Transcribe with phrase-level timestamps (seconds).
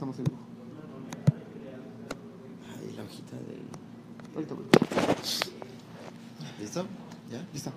[0.00, 0.38] estamos en vivo.
[2.72, 4.34] Ay, la hojita del...
[4.34, 4.64] Ahorita voy.
[6.58, 6.86] ¿Listo?
[7.30, 7.46] ¿Ya?
[7.52, 7.70] Listo.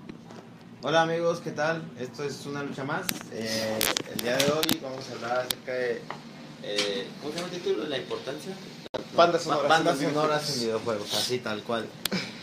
[0.83, 1.83] Hola amigos, ¿qué tal?
[1.99, 3.07] Esto es una lucha más.
[3.33, 3.77] Eh,
[4.13, 6.01] el día de hoy vamos a hablar acerca de...
[6.63, 7.87] eh, ¿Cómo se llama el título?
[7.87, 8.55] ¿La importancia?
[9.17, 9.69] Bandas Ba- sonoras.
[9.69, 11.89] Bandas sonoras en videojuegos, así tal cual.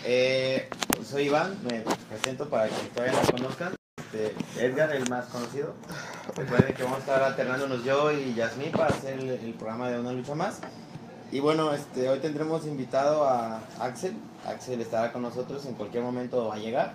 [0.04, 0.68] Eh,
[1.08, 3.74] soy Iván, me presento para que todavía no conozcan.
[3.96, 5.74] Este, Edgar, el más conocido.
[6.36, 9.98] Recuerden que vamos a estar alternándonos yo y Yasmín para hacer el, el programa de
[10.00, 10.60] Una Lucha Más.
[11.32, 14.14] Y bueno, este, hoy tendremos invitado a Axel.
[14.46, 16.94] Axel estará con nosotros, en cualquier momento va a llegar.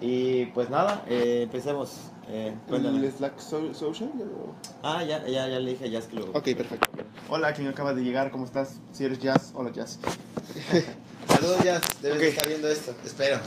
[0.00, 1.92] Y pues nada, eh, empecemos.
[2.28, 2.54] Eh.
[2.70, 4.10] ¿El Slack so- Social?
[4.22, 6.24] o- Ah, ya, ya, ya le dije a Jazz que lo...
[6.30, 6.88] Ok, perfecto.
[7.28, 8.76] Hola, quien acaba de llegar, ¿cómo estás?
[8.92, 9.98] Si eres Jazz, hola Jazz.
[11.28, 12.24] Saludos Jazz, debes Ok.
[12.24, 12.94] estar viendo esto.
[13.04, 13.38] Espero.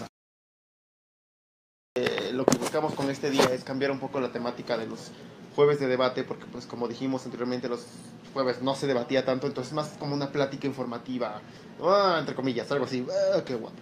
[1.98, 5.12] Eh, lo que buscamos con este día es cambiar un poco la temática de los
[5.56, 7.88] jueves de debate, porque pues como dijimos anteriormente, los
[8.34, 11.42] jueves no se debatía tanto, entonces más como una plática informativa,
[11.82, 13.78] ah, entre comillas, algo así, ah, qué guapo.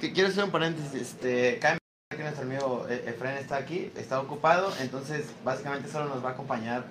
[0.00, 5.26] Quiero hacer un paréntesis, este, que nuestro amigo eh, Efren está aquí, está ocupado, entonces
[5.44, 6.86] básicamente solo nos va a acompañar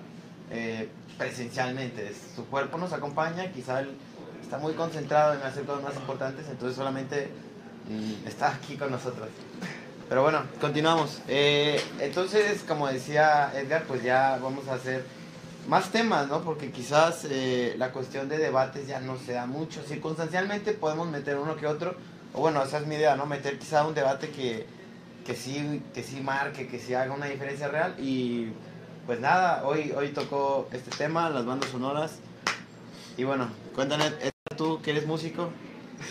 [0.50, 2.14] eh, presencialmente.
[2.34, 3.90] Su cuerpo nos acompaña, quizá él
[4.40, 7.28] está muy concentrado en hacer cosas más importantes, entonces solamente
[7.90, 9.28] mm, está aquí con nosotros.
[10.10, 11.20] Pero bueno, continuamos.
[11.28, 15.04] Eh, entonces, como decía Edgar, pues ya vamos a hacer
[15.68, 16.42] más temas, ¿no?
[16.42, 19.84] Porque quizás eh, la cuestión de debates ya no se da mucho.
[19.84, 21.94] Circunstancialmente podemos meter uno que otro,
[22.34, 23.24] o bueno, esa es mi idea, ¿no?
[23.24, 24.66] Meter quizá un debate que,
[25.24, 27.94] que, sí, que sí marque, que sí haga una diferencia real.
[27.96, 28.48] Y
[29.06, 32.16] pues nada, hoy, hoy tocó este tema, las bandas sonoras.
[33.16, 34.10] Y bueno, cuéntame,
[34.56, 35.50] tú que eres músico,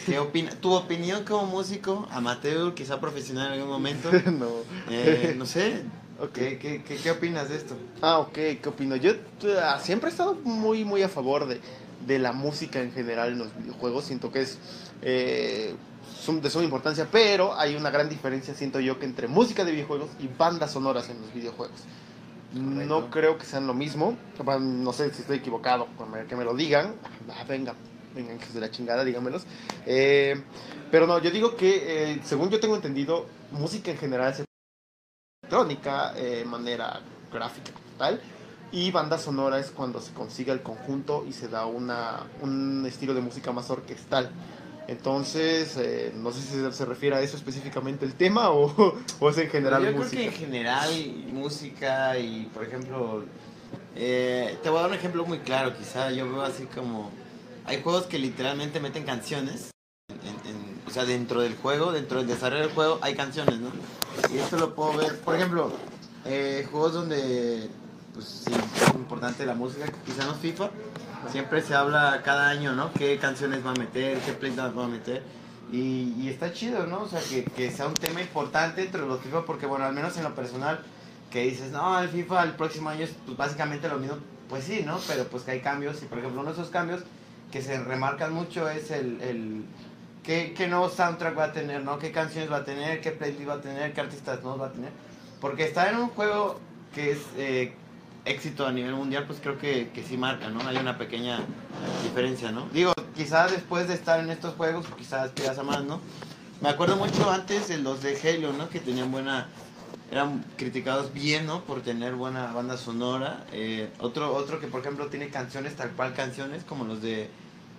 [0.06, 4.12] ¿qué opina tu opinión como músico, amateur, quizá profesional en algún momento?
[4.32, 4.48] no.
[4.90, 5.84] Eh, no sé,
[6.22, 6.34] Ok.
[6.34, 7.76] ¿qué, qué, qué, qué opinas de esto?
[8.02, 8.96] Ah, ok, ¿qué opino?
[8.98, 9.18] Yo eh,
[9.82, 11.62] siempre he estado muy, muy a favor de,
[12.06, 14.04] de la música en general en los videojuegos.
[14.06, 14.58] Siento que es
[15.02, 15.76] eh,
[16.22, 19.72] sum- de suma importancia, pero hay una gran diferencia, siento yo, que entre música de
[19.72, 21.80] videojuegos y bandas sonoras en los videojuegos.
[22.54, 23.08] No Correcto.
[23.12, 24.18] creo que sean lo mismo.
[24.60, 26.96] No sé si estoy equivocado, que me- que me lo digan.
[27.30, 27.76] Ah, venga,
[28.16, 29.44] vengan, hijos de la chingada, díganmelos.
[29.86, 30.42] Eh,
[30.92, 34.46] pero no, yo digo que, eh, según yo tengo entendido, música en general se
[35.44, 38.22] electrónica, eh, manera gráfica, tal.
[38.72, 43.16] Y banda sonora es cuando se consigue el conjunto y se da una, un estilo
[43.16, 44.30] de música más orquestal.
[44.88, 49.38] Entonces, eh, no sé si se, refiere a eso específicamente el tema o, o es
[49.38, 50.22] en general Yo creo música.
[50.22, 50.90] que en general
[51.32, 53.24] música y, por ejemplo,
[53.96, 57.12] eh, te voy a dar un ejemplo muy claro, quizá yo veo así como,
[57.70, 59.70] hay juegos que literalmente meten canciones,
[60.10, 63.70] en- en- o sea, dentro del juego, dentro del desarrollo del juego hay canciones, ¿no?
[64.34, 65.72] Y esto lo puedo ver, por ejemplo,
[66.26, 67.70] eh, juegos donde,
[68.14, 70.72] pues sí, es importante la música, quizá no FIFA,
[71.32, 72.92] siempre se habla cada año, ¿no?
[72.94, 75.22] ¿Qué canciones va a meter, qué playlists va a meter?
[75.72, 77.02] Y, y está chido, ¿no?
[77.04, 80.18] O sea, que, que sea un tema importante entre los FIFA, porque, bueno, al menos
[80.18, 80.80] en lo personal,
[81.30, 84.18] que dices, no, el FIFA el próximo año es pues, básicamente lo mismo,
[84.50, 84.98] pues sí, ¿no?
[85.08, 87.02] Pero pues que hay cambios, y por ejemplo, uno de esos cambios
[87.52, 89.64] que se remarcan mucho es el, el
[90.24, 92.00] qué, qué nuevo soundtrack va a tener, ¿no?
[92.00, 94.72] ¿Qué canciones va a tener, qué playlist va a tener, qué artistas nuevos va a
[94.72, 94.92] tener?
[95.42, 96.60] Porque estar en un juego
[96.94, 97.74] que es eh,
[98.26, 100.68] éxito a nivel mundial, pues creo que, que sí marca, ¿no?
[100.68, 101.40] Hay una pequeña
[102.04, 102.68] diferencia, ¿no?
[102.74, 106.02] Digo, quizás después de estar en estos juegos, quizás aspiras a más, ¿no?
[106.62, 108.70] Me acuerdo mucho antes de los de Halo, ¿no?
[108.70, 109.48] Que tenían buena...
[110.12, 111.64] Eran criticados bien, ¿no?
[111.64, 113.46] Por tener buena banda sonora.
[113.52, 117.30] Eh, otro, otro que, por ejemplo, tiene canciones, tal cual canciones, como los de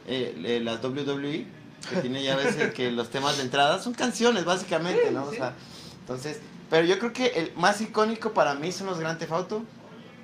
[0.07, 1.47] eh, eh, las WWE,
[1.89, 5.25] que tiene ya veces que los temas de entrada son canciones, básicamente, ¿no?
[5.25, 5.55] O sea,
[6.01, 6.41] entonces...
[6.69, 9.65] Pero yo creo que el más icónico para mí son los Grand Theft Auto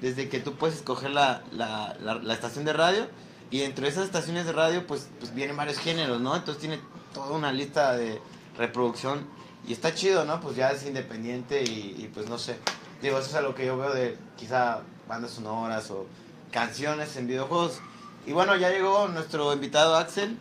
[0.00, 3.08] desde que tú puedes escoger la, la, la, la estación de radio
[3.50, 6.36] y dentro de esas estaciones de radio pues, pues vienen varios géneros, ¿no?
[6.36, 6.80] Entonces tiene
[7.14, 8.20] toda una lista de
[8.58, 9.26] reproducción
[9.66, 10.40] y está chido, ¿no?
[10.40, 12.56] Pues ya es independiente y, y, pues no sé.
[13.02, 16.06] Digo, eso es a lo que yo veo de quizá bandas sonoras o
[16.52, 17.80] canciones en videojuegos.
[18.26, 20.38] Y bueno, ya llegó nuestro invitado Axel.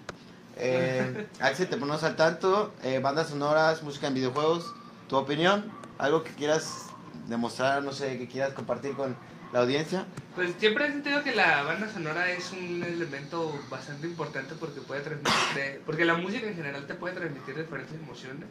[0.58, 2.74] Eh, Axel, te ponemos al tanto.
[2.84, 4.74] Eh, bandas sonoras, música en videojuegos.
[5.10, 5.72] ¿Tu opinión?
[5.98, 6.88] ¿Algo que quieras
[7.28, 9.16] demostrar, no sé, que quieras compartir con
[9.54, 10.06] la audiencia?
[10.36, 15.02] Pues siempre he sentido que la banda sonora es un elemento bastante importante porque puede
[15.02, 18.46] transmitir, porque la música en general te puede transmitir diferentes emociones.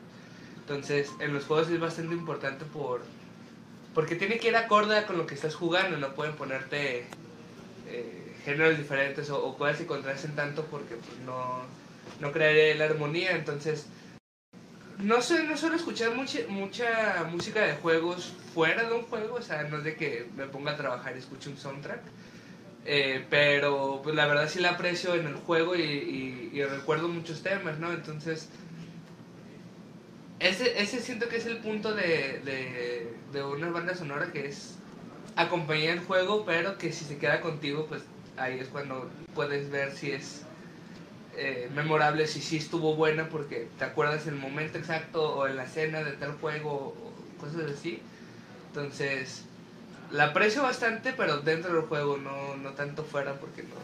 [0.66, 3.02] Entonces, en los juegos es bastante importante por
[3.94, 7.05] porque tiene que ir acorde con lo que estás jugando, no pueden ponerte
[7.87, 11.61] eh, géneros diferentes o, o cosas que contrasten tanto porque pues, no,
[12.20, 13.32] no crearía la armonía.
[13.37, 13.87] Entonces,
[14.99, 19.62] no, no suelo escuchar mucha, mucha música de juegos fuera de un juego, o sea,
[19.64, 22.00] no es de que me ponga a trabajar y escuche un soundtrack,
[22.87, 27.78] Eh, pero pues la verdad sí la aprecio en el juego y recuerdo muchos temas,
[27.78, 27.93] ¿no?
[27.93, 28.49] Entonces,
[30.40, 34.76] ese, ese siento que es el punto de, de, de una banda sonora que es
[35.36, 38.02] acompañar el juego, pero que si se queda contigo, pues
[38.36, 40.42] ahí es cuando puedes ver si es
[41.36, 45.64] eh, memorable, si sí estuvo buena, porque te acuerdas el momento exacto o en la
[45.64, 48.00] escena de tal juego o cosas así.
[48.69, 49.44] Entonces,
[50.10, 53.75] la aprecio bastante, pero dentro del juego, no, no tanto fuera, porque no,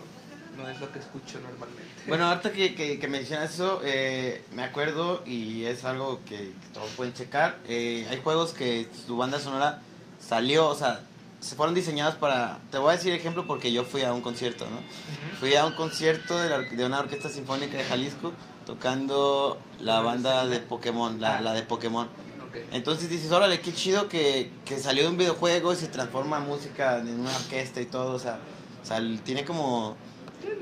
[0.61, 1.85] no es lo que escucho normalmente.
[2.07, 6.91] Bueno, ahorita que, que, que mencionas eso, eh, me acuerdo y es algo que todos
[6.91, 7.59] pueden checar.
[7.69, 9.83] eh, hay juegos que su banda sonora
[10.27, 11.01] salió, o sea,
[11.41, 12.59] se fueron diseñados para...
[12.71, 14.77] Te voy a decir ejemplo porque yo fui a un concierto, ¿no?
[14.77, 15.37] Ujú.
[15.41, 18.33] Fui a un concierto de, la de una orquesta sinfónica de Jalisco
[18.67, 22.07] tocando la banda de Pokémon, la, la de Pokémon.
[22.47, 22.57] Ok.
[22.73, 26.47] Entonces dices, órale, qué chido que, que salió de un videojuego y se transforma en
[26.47, 28.39] música en una orquesta y todo, o sea,
[28.83, 29.97] o sea, tiene como...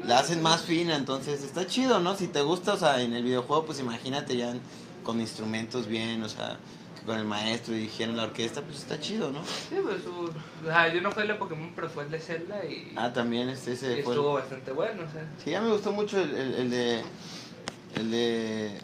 [0.05, 2.17] La hacen más fina, entonces está chido, ¿no?
[2.17, 4.55] Si te gusta, o sea, en el videojuego, pues imagínate ya
[5.05, 6.59] con instrumentos bien, o sea,
[7.07, 9.43] con el maestro y dijeron la orquesta, pues está chido, ¿no?
[9.45, 10.31] Sí, pues, uh,
[10.65, 13.13] o sea, yo no fue el de Pokémon, pero fue el de Zelda y, Ah,
[13.13, 14.15] también este, ese fue...
[14.15, 15.27] estuvo bastante bueno, o sea.
[15.43, 17.03] Sí, ya me gustó mucho el, el, el de...
[17.97, 18.81] El de...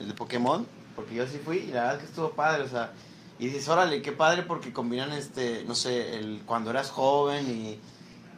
[0.00, 0.66] El de Pokémon,
[0.96, 2.92] porque yo sí fui y la verdad que estuvo padre, o sea...
[3.38, 7.78] Y dices, órale, qué padre porque combinan este, no sé, el cuando eras joven y...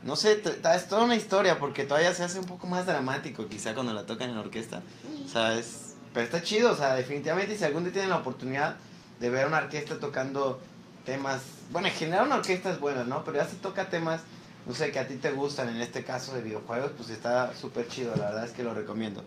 [0.05, 0.43] No sé,
[0.75, 4.05] es toda una historia porque todavía se hace un poco más dramático quizá cuando la
[4.05, 4.83] tocan en orquesta.
[5.25, 5.95] O sea, es...
[6.13, 8.77] Pero está chido, o sea, definitivamente si algún día tienen la oportunidad
[9.19, 10.61] de ver una orquesta tocando
[11.07, 11.41] temas...
[11.71, 13.25] Bueno, en general una orquesta es buena, ¿no?
[13.25, 14.21] Pero ya si toca temas,
[14.67, 17.89] no sé, que a ti te gustan, en este caso de videojuegos, pues está súper
[17.89, 19.25] chido, la verdad es que lo recomiendo.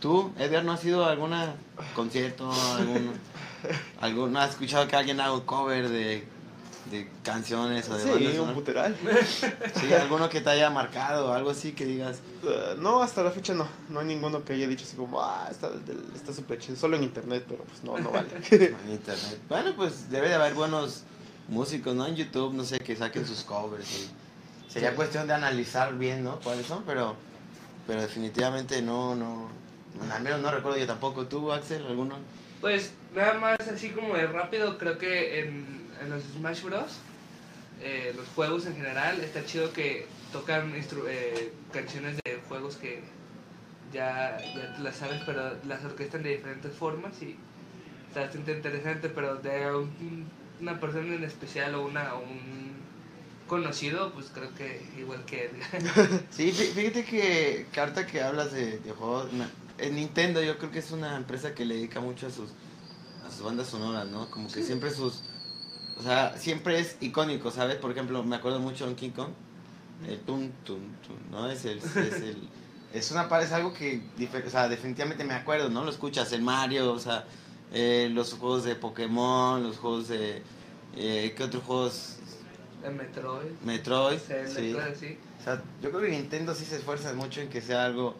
[0.00, 1.32] ¿Tú, Edgar, no has ido a algún
[1.94, 2.50] concierto,
[4.00, 6.26] algún, no has escuchado que alguien haga un cover de,
[6.90, 8.54] de canciones o de bandas Sí, un sonoras?
[8.54, 8.96] puteral.
[9.80, 13.52] Sí, alguno que te haya marcado, algo así que digas, Eh, no, hasta la fecha
[13.54, 13.66] no.
[13.88, 16.76] No hay ninguno que haya dicho así como, ah, está del- está súper chido.
[16.76, 18.28] Solo en internet, pero pues no, no vale.
[18.50, 19.38] en internet.
[19.48, 21.02] Bueno, pues debe de haber buenos
[21.48, 22.06] músicos, ¿no?
[22.06, 23.88] En YouTube, no sé, que saquen sus covers.
[23.90, 24.96] y sería Sí.
[24.96, 26.38] cuestión de analizar bien, ¿no?
[26.40, 27.16] Cuáles son, pero,
[27.86, 29.48] pero definitivamente no, no,
[30.12, 31.26] al menos no recuerdo yo tampoco.
[31.26, 32.16] ¿Tú, Axel, alguno?
[32.60, 36.98] Pues nada más así como de rápido, creo que en, en los Smash Bros.
[37.80, 43.02] eh, los juegos en general, está chido que tocan instru- eh, canciones de juegos que
[43.92, 47.36] ya, ya las sabes, pero las orquestan de diferentes formas y
[48.08, 50.26] está bastante interesante, pero de un-
[50.60, 52.72] una persona en especial o una o un
[53.46, 56.20] conocido, pues creo que igual que Edgar.
[56.30, 59.28] Sí, fí- fíjate que, ahorita que hablas de, de juegos,
[59.78, 62.50] en Nintendo yo creo que es una empresa que le dedica mucho a sus,
[63.26, 64.28] a sus bandas sonoras, ¿no?
[64.30, 65.22] Como que siempre sus,
[65.98, 67.76] o sea, siempre es icónico, ¿sabes?
[67.76, 69.30] Por ejemplo, me acuerdo mucho de King Kong,
[70.06, 71.50] el tum, tum, tum, ¿no?
[71.50, 72.48] Es el, es el,
[72.94, 74.00] es una par- es algo que,
[74.46, 75.84] o sea, definitivamente me acuerdo, ¿no?
[75.84, 77.24] Lo escuchas, el Mario, o sea,
[77.72, 80.42] eh, los juegos de Pokémon, los juegos de,
[80.96, 82.14] eh, ¿qué otros juegos?
[82.94, 84.72] Metroid, Metroid, sí.
[84.72, 85.18] cosas así.
[85.40, 88.14] O sea, yo creo que Nintendo sí se esfuerza mucho en que sea algo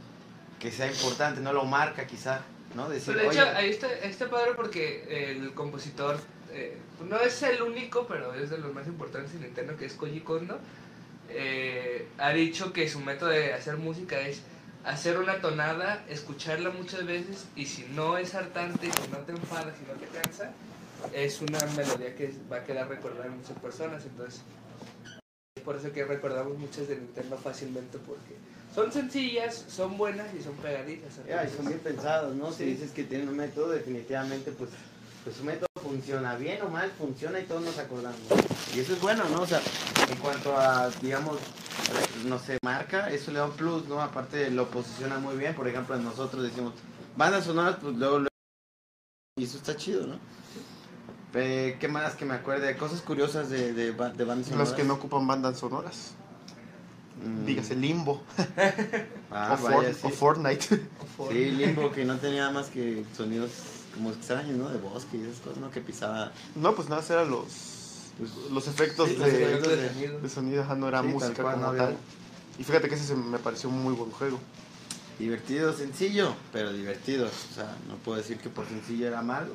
[0.58, 2.40] que sea importante, no lo marca quizá,
[2.74, 2.88] ¿no?
[2.88, 6.18] Decir, Pero de oye, hecho, ahí está, está padre porque el compositor
[6.52, 6.76] eh,
[7.08, 10.20] no es el único, pero es de los más importantes en Nintendo, que es Koji
[10.20, 10.58] Kondo.
[11.30, 14.40] eh, ha dicho que su método de hacer música es
[14.84, 19.74] hacer una tonada, escucharla muchas veces y si no es hartante, si no te enfada,
[19.76, 20.52] si no te cansa,
[21.12, 24.04] es una melodía que va a quedar recordada en muchas personas.
[24.06, 24.40] Entonces,
[25.56, 28.34] es por eso que recordamos muchas de Nintendo fácilmente porque
[28.74, 31.10] son sencillas, son buenas y son pegadizas.
[31.28, 32.50] ya, y son bien pensados, ¿no?
[32.52, 32.70] Si Sí.
[32.70, 34.70] dices que tienen un método, definitivamente, pues,
[35.24, 38.18] pues su método funciona, bien o mal, funciona y todos nos acordamos.
[38.74, 39.42] Y eso es bueno, ¿no?
[39.42, 39.60] O sea,
[40.10, 41.38] en cuanto a, digamos,
[42.26, 44.00] no sé, marca, eso le da un plus, ¿no?
[44.02, 46.74] Aparte lo posiciona muy bien, por ejemplo, nosotros decimos,
[47.16, 48.28] bandas sonoras, pues luego, luego-
[49.38, 50.18] y eso está chido, ¿no?
[51.34, 52.76] Eh, ¿Qué más que me acuerde?
[52.76, 54.68] Cosas curiosas de, de, ba- de bandas sonoras.
[54.70, 56.12] Los que no ocupan bandas sonoras.
[57.24, 57.44] Mm.
[57.46, 58.22] Dígase Limbo
[59.30, 60.00] Ah, o, vaya, For- sí.
[60.04, 60.80] o Fortnite.
[61.30, 63.50] Sí, Limbo, que no tenía nada más que sonidos
[63.94, 64.68] como extraños, ¿no?
[64.68, 65.70] De bosque y esas cosas, ¿no?
[65.70, 66.32] Que pisaba.
[66.54, 67.46] No, pues nada, eran los,
[68.18, 70.20] Pues, los efectos Sí, los de, efectos de sonido.
[70.20, 71.96] de sonido, ajá, no era Sí, tal música cual, como no había- tal.
[72.58, 74.38] Y fíjate que ese se me pareció un muy buen juego.
[75.18, 77.26] Divertido, sencillo, pero divertido.
[77.26, 79.52] O sea, no puedo decir que por sencillo era malo.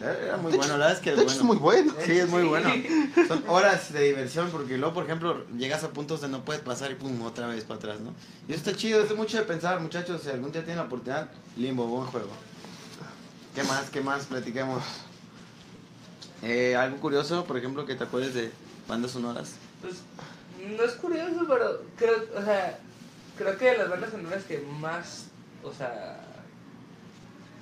[0.00, 1.40] Era muy De bueno, hecho- la verdad es que De es hecho, bueno.
[1.40, 1.94] es muy bueno.
[2.06, 2.48] Sí, es muy Sí.
[2.48, 2.70] bueno.
[3.26, 6.92] Son horas de diversión porque luego, por ejemplo, llegas a puntos donde no puedes pasar
[6.92, 8.14] y pum, otra vez para atrás, ¿no?
[8.46, 10.22] Y eso está chido, es mucho de pensar, muchachos.
[10.22, 12.28] Si algún día tienen la oportunidad, limbo, buen juego.
[13.58, 13.90] ¿Qué más?
[13.90, 14.26] ¿Qué más?
[14.26, 14.84] Platiquemos.
[16.44, 18.52] Eh, algo curioso, por ejemplo, que te acuerdes de
[18.86, 19.56] bandas sonoras.
[19.82, 19.96] Pues
[20.76, 22.78] no es curioso, pero creo, o sea,
[23.36, 25.26] creo que de las bandas sonoras que más,
[25.64, 26.20] o sea,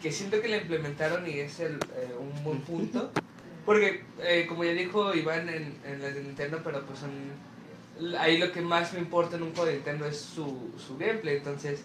[0.03, 3.11] que siento que la implementaron y es el, eh, un buen punto.
[3.65, 8.37] Porque, eh, como ya dijo Iván en, en las de Nintendo, pero pues son, ahí
[8.37, 11.81] lo que más me importa en un juego de Nintendo es su, su gameplay, entonces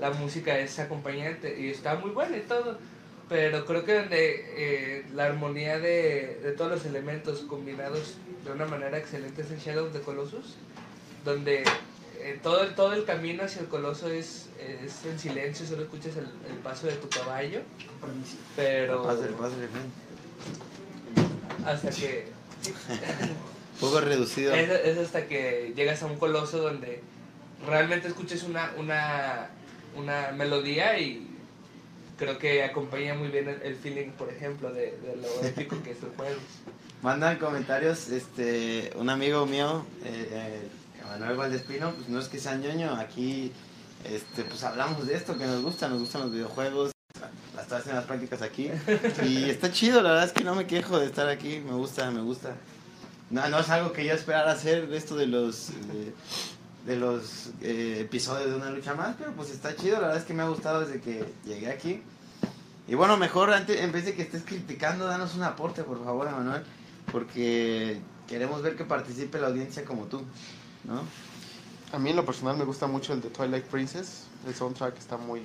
[0.00, 2.76] la música es acompañante y está muy buena y todo.
[3.32, 8.66] Pero creo que donde eh, la armonía de, de todos los elementos combinados de una
[8.66, 10.56] manera excelente es en Shadow of the Colossus,
[11.24, 11.64] donde
[12.20, 16.16] eh, todo, el, todo el camino hacia el coloso es, es en silencio, solo escuchas
[16.16, 17.60] el, el paso de tu caballo,
[18.54, 19.68] pero Pásale, pásale,
[21.64, 22.26] hasta que
[23.80, 24.52] poco reducido.
[24.52, 27.00] es, es hasta que llegas a un coloso donde
[27.66, 29.48] realmente escuches una, una,
[29.96, 31.28] una melodía y
[32.16, 35.92] creo que acompaña muy bien el, el feeling, por ejemplo, de, de lo épico que
[35.92, 36.40] es el juego.
[37.02, 40.68] Mandan comentarios, este, un amigo mío, eh, eh,
[41.08, 43.52] Manuel Valdespino, pues no es que sea ñoño, aquí,
[44.04, 46.92] este, pues hablamos de esto que nos gusta, nos gustan los videojuegos,
[47.54, 48.70] las estoy haciendo las prácticas aquí,
[49.24, 52.08] y está chido, la verdad es que no me quejo de estar aquí, me gusta,
[52.12, 52.54] me gusta.
[53.30, 56.12] No, no es algo que yo esperara hacer, esto de los, de,
[56.86, 60.24] de los eh, episodios de una lucha más, pero pues está chido, la verdad es
[60.24, 62.02] que me ha gustado desde que llegué aquí.
[62.88, 66.26] Y bueno, mejor antes, en vez de que estés criticando, danos un aporte, por favor,
[66.26, 66.62] Emanuel,
[67.12, 70.22] porque queremos ver que participe la audiencia como tú,
[70.84, 71.02] ¿no?
[71.92, 74.24] A mí en lo personal me gusta mucho el de Twilight Princess.
[74.46, 75.42] El soundtrack está muy,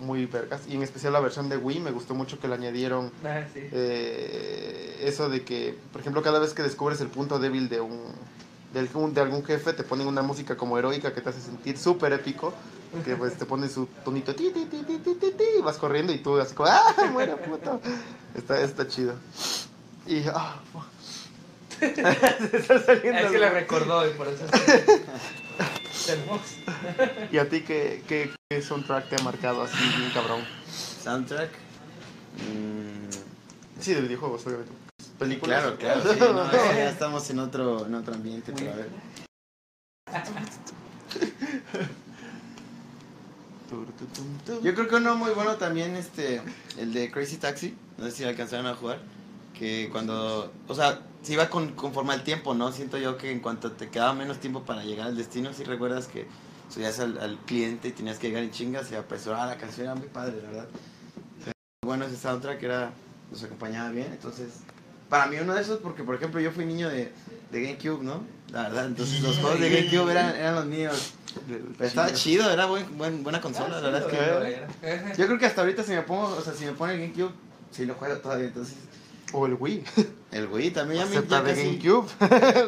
[0.00, 0.62] muy vergas.
[0.68, 3.60] Y en especial la versión de Wii me gustó mucho que le añadieron Ah, sí.
[3.70, 8.00] eh, eso de que, por ejemplo, cada vez que descubres el punto débil de un
[8.72, 12.52] de algún jefe, te ponen una música como heroica que te hace sentir súper épico.
[13.04, 15.76] Que pues te pone su tonito ti, ti, ti, ti, ti, ti, ti, y vas
[15.76, 16.92] corriendo y tú así como ¡ah!
[17.12, 17.80] muere puto!
[18.34, 19.14] Está, está chido.
[20.08, 20.60] Y ah,
[21.80, 25.00] se está saliendo Es que la recordó y por eso es
[25.92, 26.42] es hermoso.
[27.30, 30.40] ¿Y a ti qué, qué, qué soundtrack te ha marcado así bien cabrón?
[31.04, 31.50] Soundtrack.
[32.38, 34.89] mm, Sí, de videojuegos, obviamente.
[35.42, 38.88] Claro, claro, sí, no, que ya estamos en otro, en otro ambiente, pero a ver.
[44.62, 46.40] Yo creo que uno muy bueno también, este,
[46.78, 49.00] el de Crazy Taxi, no sé si alcanzaron a jugar,
[49.52, 52.72] que cuando, o sea, se iba con, conforme al tiempo, ¿no?
[52.72, 56.06] Siento yo que en cuanto te quedaba menos tiempo para llegar al destino, si recuerdas
[56.06, 56.26] que
[56.70, 60.08] subías al, cliente y tenías que llegar en chingas y apresurar la canción, era muy
[60.08, 60.68] padre, la verdad.
[61.44, 61.52] Pero
[61.84, 62.92] bueno, ese soundtrack era,
[63.30, 64.48] nos acompañaba bien, entonces,
[65.10, 67.12] para mí uno de esos, porque por ejemplo yo fui niño de,
[67.52, 68.22] de GameCube, ¿no?
[68.52, 71.12] La verdad, entonces los juegos de GameCube eran, eran los míos.
[71.46, 74.66] Pero estaba chido, era buen, buen- buena consola, la verdad es
[75.12, 75.16] que...
[75.18, 77.32] Yo creo que hasta ahorita si me pongo, o sea, si me pone el GameCube,
[77.70, 78.76] sí lo juego todavía, entonces...
[79.32, 79.84] O el Wii.
[80.32, 82.08] El Wii también ya me ya de casi- GameCube.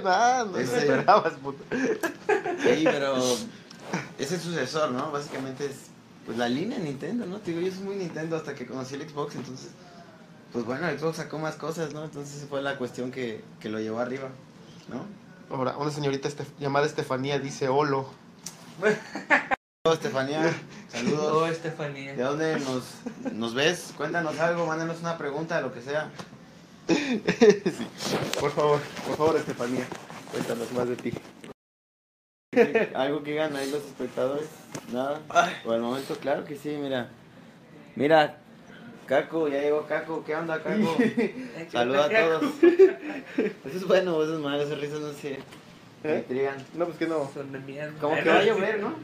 [0.05, 1.63] nah, no Ese- esperabas, puto.
[1.71, 3.17] Sí, pero
[4.19, 5.11] es el sucesor, ¿no?
[5.11, 5.73] Básicamente es
[6.25, 7.39] pues la línea de Nintendo, ¿no?
[7.39, 9.69] Te digo, yo soy muy Nintendo hasta que conocí el Xbox, entonces
[10.53, 12.05] pues bueno, el Xbox sacó más cosas, ¿no?
[12.05, 14.29] Entonces fue la cuestión que, que lo llevó arriba,
[14.89, 15.07] ¿no?
[15.55, 18.07] Ahora, una señorita este- llamada Estefanía dice Olo.
[19.85, 20.55] Hola, Estefanía,
[20.89, 21.51] saludos.
[21.51, 22.15] Estefanía.
[22.15, 22.85] ¿De dónde nos,
[23.33, 23.93] nos ves?
[23.97, 26.11] Cuéntanos algo, mándanos una pregunta, lo que sea.
[26.89, 27.87] sí.
[28.39, 29.87] Por favor, por favor, Estefanía.
[30.31, 31.13] Cuéntanos más de ti.
[32.95, 34.47] ¿Algo que digan ahí los espectadores?
[34.93, 35.21] Nada.
[35.65, 37.09] Por el momento, claro que sí, mira.
[37.97, 38.42] Mira,
[39.07, 40.25] Caco, ya llegó Caco.
[40.25, 40.97] ¿Qué onda, Caco?
[41.71, 42.53] Saluda a todos.
[42.63, 45.39] Eso es bueno, eso es malo, esas risas no sé.
[46.03, 46.19] Me ¿Eh?
[46.19, 46.57] intrigan.
[46.75, 47.31] No, pues que no.
[47.33, 47.93] Son de mierda.
[48.01, 48.95] Como que va a llover, ¿no?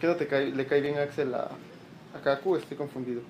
[0.00, 1.48] ¿Qué no te cae, le cae bien Axel a,
[2.14, 2.56] a Kaku?
[2.56, 3.22] Estoy confundido.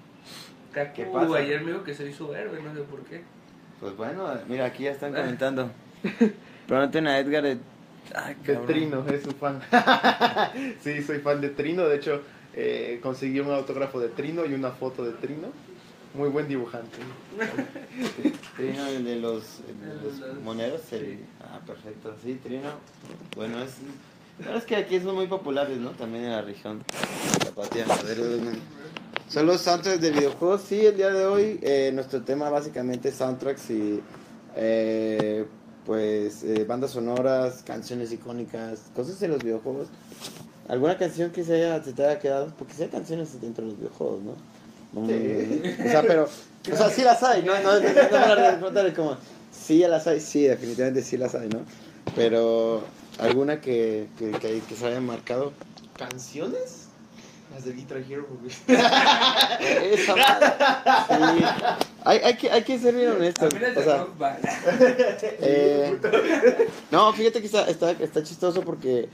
[0.73, 1.37] Cacu, ¿Qué pasa?
[1.37, 3.23] ayer me dijo que soy su héroe, no sé por qué.
[3.81, 5.71] Pues bueno, mira, aquí ya están comentando.
[6.67, 7.59] Pregúntenle a Edgar de...
[8.15, 8.57] Ay, De.
[8.57, 9.61] Trino, es su fan.
[10.81, 11.87] sí, soy fan de Trino.
[11.87, 12.23] De hecho,
[12.55, 15.49] eh, conseguí un autógrafo de Trino y una foto de Trino.
[16.15, 16.99] Muy buen dibujante.
[18.57, 20.81] Trino, el de los, el de moneros.
[20.93, 22.71] el- Ah, perfecto, sí, Trino.
[23.37, 23.73] Bueno, es...
[24.39, 25.91] La verdad es que aquí son muy populares, ¿no?
[25.91, 26.83] También en la región.
[27.57, 28.19] A ver,
[29.29, 30.63] Son los soundtracks de videojuegos.
[30.63, 34.01] Sí, el día de hoy eh, nuestro tema básicamente es soundtracks y
[34.57, 35.47] eh,
[35.87, 39.89] pues eh, bandas sonoras, canciones icónicas, cosas de los videojuegos.
[40.69, 42.53] ¿Alguna canción que se, haya, se te haya quedado?
[42.59, 44.33] Porque sí hay canciones dentro de los videojuegos, ¿no?
[44.93, 45.63] No, Sí.
[45.79, 46.29] O sea, pero...
[46.73, 47.55] O sea, sí las hay, ¿no?
[47.61, 49.17] No, no, no, no, no, no, no, como...
[49.51, 51.61] Sí, ya las hay, sí, definitivamente sí las hay, ¿no?
[52.17, 52.85] Pero
[53.19, 55.53] alguna que, que, que, que se haya marcado.
[55.97, 56.83] ¿Canciones?
[57.53, 58.53] Las de Guitar Hero, güey.
[59.93, 60.47] Esa madre.
[61.09, 61.45] Sí.
[62.05, 63.53] Hay, hay, que, hay que ser bien honestos.
[63.53, 64.07] O de sea,
[65.41, 65.99] eh,
[66.91, 69.09] no, fíjate que está, está, está chistoso porque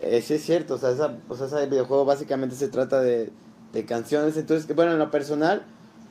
[0.00, 0.74] eh, sí es cierto.
[0.74, 3.30] O sea, esa, o sea, ese videojuego básicamente se trata de,
[3.74, 4.36] de canciones.
[4.36, 5.64] Entonces, que, bueno, en lo personal,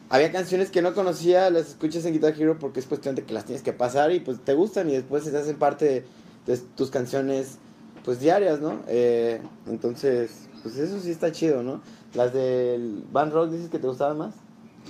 [0.10, 3.34] había canciones que no conocía, las escuchas en Guitar Hero porque es cuestión de que
[3.34, 6.05] las tienes que pasar y pues te gustan y después se te hacen parte de,
[6.46, 7.58] de tus canciones
[8.03, 8.82] pues diarias, ¿no?
[8.88, 11.82] Eh, entonces, pues eso sí está chido, ¿no?
[12.13, 14.36] Las del Band Rock dices que te gustaban más.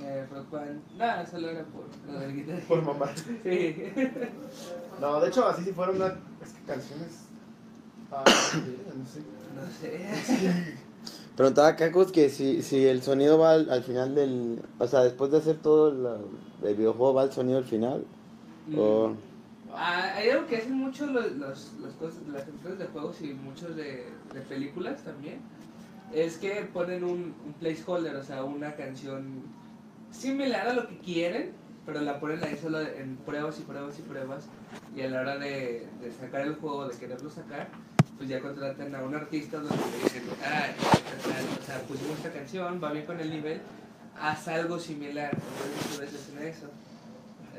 [0.03, 1.29] Eh, Rock Band.
[1.29, 2.59] Solo era por lo del guitarra.
[2.67, 3.11] Por mamá.
[3.43, 3.83] Sí.
[4.99, 6.07] No, de hecho, así si fueron una...
[6.07, 7.19] Es que canciones...
[8.11, 9.21] Ah, no sé.
[9.55, 10.77] No sé.
[11.35, 14.61] Preguntaba Kakus que si, si el sonido va al, al final del...
[14.77, 16.19] O sea, después de hacer todo la-
[16.67, 18.05] el videojuego va el sonido al final.
[18.77, 19.13] O...
[19.75, 23.33] Ah, hay algo que hacen mucho los, los, los cosas, las empresas de juegos y
[23.33, 25.39] muchos de, de películas también.
[26.13, 29.41] Es que ponen un, un placeholder, o sea, una canción
[30.11, 31.53] similar a lo que quieren,
[31.87, 34.45] pero la ponen ahí solo en pruebas y pruebas y pruebas.
[34.95, 37.69] Y a la hora de, de sacar el juego, de quererlo sacar,
[38.23, 40.67] pues ya contratan a un artista donde le dicen, ah,
[41.61, 43.59] o sea, pusimos esta canción, va bien con el nivel,
[44.17, 45.35] haz algo similar.
[45.35, 46.67] Muchas veces en eso.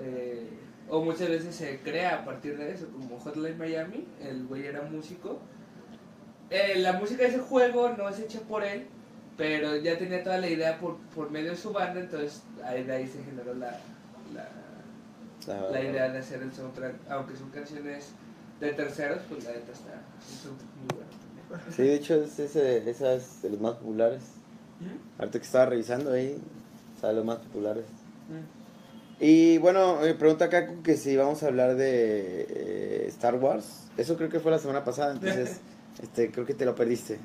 [0.01, 0.49] Eh,
[0.89, 4.81] o muchas veces se crea a partir de eso, como Hotline Miami, el güey era
[4.83, 5.39] músico.
[6.49, 8.87] Eh, la música de ese juego no es hecha por él,
[9.37, 12.93] pero ya tenía toda la idea por, por medio de su banda, entonces ahí, de
[12.95, 13.79] ahí se generó la,
[14.35, 14.49] la-
[15.71, 16.95] la idea de hacer el soundtrack.
[17.11, 18.13] Aunque son canciones
[18.61, 20.03] de terceros, pues la neta está
[20.95, 21.11] bueno
[21.49, 21.75] también.
[21.75, 24.23] Sí, de hecho es ese, esa es de los más populares.
[25.19, 26.37] Ahorita que estaba revisando ahí,
[27.01, 27.85] sabe los más populares.
[29.21, 33.85] Y bueno, eh, pregunta Kaku que si vamos a hablar de eh, Star Wars.
[33.97, 35.61] Eso creo que fue la semana pasada, entonces
[36.03, 37.19] este creo que te lo perdiste.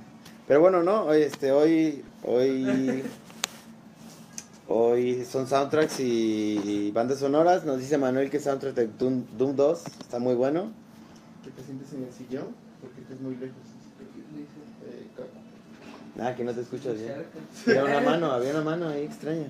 [0.48, 3.04] Pero bueno, no, hoy este hoy hoy
[4.68, 7.66] hoy son soundtracks y bandas sonoras.
[7.66, 10.72] Nos dice Manuel que soundtrack de Doom, Doom 2 está muy bueno.
[11.44, 12.48] Que te sientes en el sillón
[12.82, 13.56] porque estás muy lejos.
[14.88, 15.08] Eh.
[16.16, 17.14] Nada, que no te escuchas bien.
[17.68, 19.48] Había una mano, había una mano ahí extraña.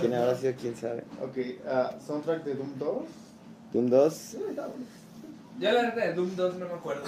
[0.00, 0.52] ¿Quién habrá sido?
[0.60, 1.02] ¿Quién sabe?
[1.22, 3.02] Ok, ah, soundtrack de Doom 2.
[3.72, 4.12] Doom 2.
[4.14, 4.84] Sí, está bueno.
[5.60, 7.02] Yo la verdad de Doom 2 no me acuerdo.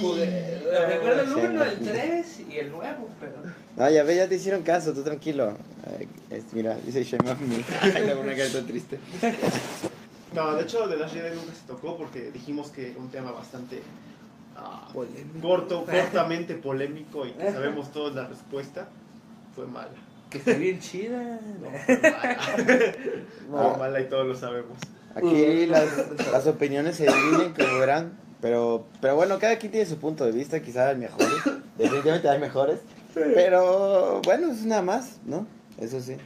[0.00, 1.62] Jugué- Recuerdo el Sí, 1, no.
[1.64, 3.32] el 3 y el nuevo, pero...
[3.76, 5.56] Ah, ya ve, ya te hicieron caso, tú tranquilo.
[5.86, 7.56] Ay, es- mira, dice Shame of Me.
[8.20, 8.98] Una carita triste.
[10.38, 13.82] No, de hecho, de Last Jedi nunca se tocó porque dijimos que un tema bastante
[14.56, 15.40] ah, Polémico.
[15.40, 18.86] corto, cortamente polémico y que sabemos todos la respuesta.
[19.56, 19.90] Fue mala.
[20.30, 21.40] Que está bien chida.
[21.86, 22.38] Fue mala.
[23.50, 24.78] Fue mala y todos lo sabemos.
[25.16, 25.88] Aquí las,
[26.30, 28.12] las opiniones se dividen, como verán.
[28.40, 31.28] Pero, pero bueno, cada quien tiene su punto de vista, quizás hay mejores.
[31.76, 32.78] Definitivamente hay mejores.
[33.12, 35.48] Pero bueno, es nada más, ¿no?
[35.80, 36.16] Eso sí.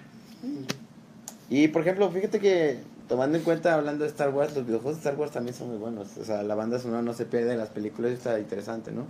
[1.48, 5.00] Y por ejemplo, fíjate que tomando en cuenta, hablando de Star Wars, los videojuegos de
[5.00, 6.16] Star Wars también son muy buenos.
[6.16, 9.06] O sea, la banda sonora no se pierde de las películas, está interesante, ¿no?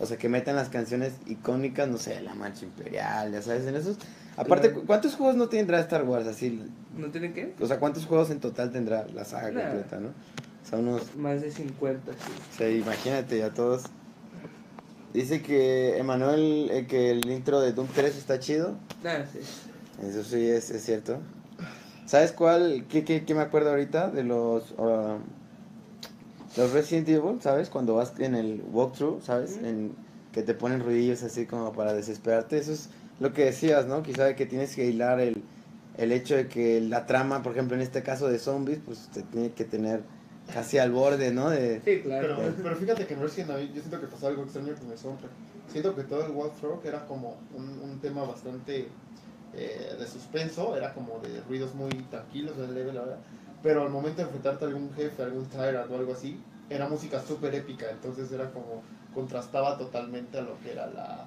[0.00, 3.76] O sea, que metan las canciones icónicas, no sé, La Marcha Imperial, ya sabes, en
[3.76, 3.96] esos.
[4.36, 4.72] Aparte.
[4.72, 6.60] ¿cuántos juegos no tendrá Star Wars así?
[6.98, 7.54] ¿No tienen qué?
[7.60, 10.08] O sea, ¿cuántos juegos en total tendrá la saga completa, no?
[10.08, 12.18] O sea, unos Más de 50, sí.
[12.18, 13.84] o sea, imagínate ya todos.
[15.12, 18.74] Dice que Emanuel, eh, que el intro de Doom 3 está chido.
[19.04, 19.38] Nada, sí.
[20.04, 21.20] Eso sí es, es cierto.
[22.06, 22.86] ¿Sabes cuál?
[22.88, 24.10] ¿Qué, qué, qué me acuerdo ahorita?
[24.10, 24.74] De los.
[24.78, 25.18] ah,
[26.56, 27.68] los Resident Evil, ¿sabes?
[27.68, 29.56] Cuando vas en el walkthrough, ¿sabes?
[29.56, 29.92] En,
[30.32, 32.58] que te ponen ruidillos así como para desesperarte.
[32.58, 32.90] Eso es
[33.20, 34.02] lo que decías, ¿no?
[34.02, 35.42] Quizá de que tienes que hilar el,
[35.96, 39.22] el hecho de que la trama, por ejemplo, en este caso de zombies, pues te
[39.22, 40.02] tiene que tener
[40.52, 41.50] casi al borde, ¿no?
[41.50, 42.36] De, Sí, claro.
[42.36, 44.98] Pero, pero fíjate que en Resident Evil yo siento que pasó algo extraño con el
[44.98, 45.30] soundtrack.
[45.68, 48.88] Siento que todo el walkthrough era como un, un tema bastante
[49.56, 53.18] eh, de suspenso, era como de ruidos muy tranquilos, de leve, la verdad.
[53.62, 57.22] Pero al momento de enfrentarte a algún jefe, algún tyrant o algo así, era música
[57.22, 58.82] súper épica, entonces era como
[59.14, 61.26] contrastaba totalmente a lo que era la,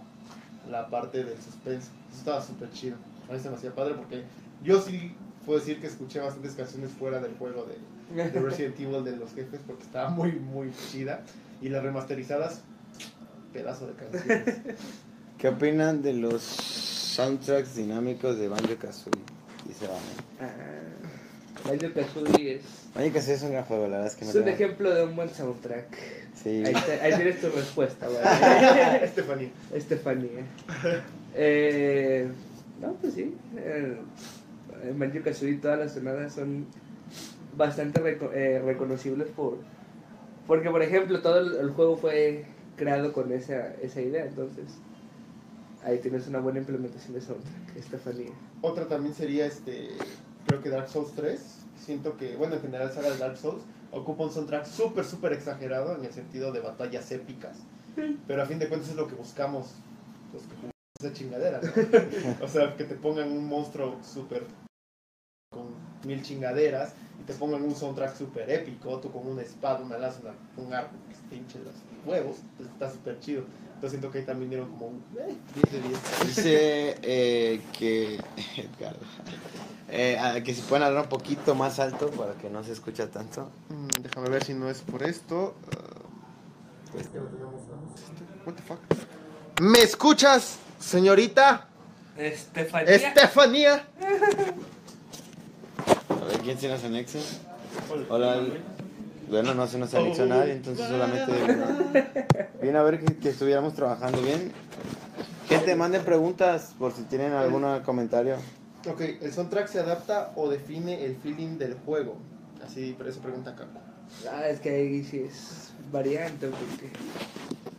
[0.70, 1.90] la parte del suspenso.
[2.10, 2.98] Eso estaba súper chido.
[3.30, 4.24] A mí se me hacía padre porque
[4.64, 9.04] yo sí puedo decir que escuché bastantes canciones fuera del juego de, de Resident Evil
[9.04, 11.24] de los jefes porque estaba muy, muy chida.
[11.62, 12.62] Y las remasterizadas,
[13.52, 14.56] pedazo de canciones.
[15.38, 19.24] ¿Qué opinan de los soundtracks dinámicos de Banjo Kazooie?
[19.68, 20.02] Dice Banjo.
[20.40, 22.62] Ah, Banjo Kazooie es,
[22.94, 25.04] Banjo Kazooie es un gran juego, la verdad es que me es un ejemplo de
[25.04, 25.88] un buen soundtrack.
[26.44, 26.64] Sí.
[26.64, 29.04] Ahí, te- ahí tienes tu respuesta, ¿vale?
[29.06, 29.50] Estefanía.
[29.74, 30.46] Estefanía.
[31.40, 32.28] Eh,
[32.82, 33.36] no, pues sí.
[33.58, 33.96] Eh,
[34.90, 36.66] en Banjo Kazooie todas las sonadas son
[37.56, 39.58] bastante reco- eh, reconocibles por
[40.48, 44.66] porque por ejemplo todo el, el juego fue creado con esa, esa idea entonces
[45.88, 48.32] Ahí tienes una buena implementación de soundtrack, Estefanía.
[48.62, 49.88] Otra también sería, este,
[50.46, 51.40] creo que Dark Souls 3.
[51.80, 53.62] Siento que, bueno, en general saga de Dark Souls
[53.94, 57.56] ocupa un soundtrack súper, súper exagerado en el sentido de batallas épicas.
[58.28, 59.68] Pero a fin de cuentas es lo que buscamos
[60.34, 61.72] los que jugamos esa chingadera, ¿no?
[62.46, 64.44] o sea, que te pongan un monstruo súper
[65.54, 65.68] con
[66.04, 70.20] mil chingaderas y te pongan un soundtrack súper épico, tú con una espada, una lanza,
[70.22, 71.74] una- un arco que te hinche los
[72.06, 73.44] huevos, pues está súper chido.
[73.78, 76.00] Entonces siento que ahí también dieron como un eh, 10 de 10.
[76.26, 78.16] Dice eh, que.
[78.58, 78.96] Edgar.
[79.90, 83.12] eh, ah, que si pueden hablar un poquito más alto para que no se escucha
[83.12, 83.52] tanto.
[83.70, 85.54] Mm, déjame ver si no es por esto.
[85.76, 86.02] Ah,
[88.48, 88.80] What the fuck?
[89.62, 91.68] ¿Me escuchas, señorita
[92.18, 92.96] Estefanía.
[92.96, 93.88] Estefanía?
[96.10, 97.20] A ver, ¿quién se nos anexa?
[98.10, 98.42] Hola.
[99.30, 101.32] Bueno, no se nos anexó nadie, entonces solamente.
[102.62, 104.52] Viene a ver que, que estuviéramos trabajando bien.
[105.50, 108.36] Gente, manden preguntas por si tienen algún comentario.
[108.90, 112.18] Ok, ¿el soundtrack se adapta o define el feeling del juego?
[112.66, 113.80] Así, por eso pregunta Caco.
[114.32, 116.90] Ah, es que ahí sí es variante, porque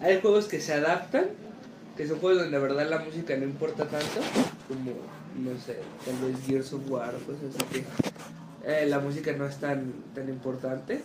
[0.01, 1.27] hay juegos que se adaptan,
[1.97, 4.21] que son juegos donde de verdad la música no importa tanto,
[4.69, 4.93] como,
[5.37, 7.85] no sé, tal vez Gears of War o cosas así que
[8.65, 11.03] eh, la música no es tan, tan importante,